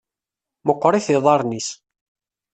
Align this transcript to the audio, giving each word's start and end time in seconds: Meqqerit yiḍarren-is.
Meqqerit 0.65 1.07
yiḍarren-is. 1.11 1.69